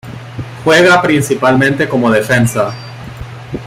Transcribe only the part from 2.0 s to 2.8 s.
defensa.